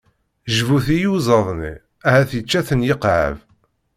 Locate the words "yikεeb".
2.87-3.35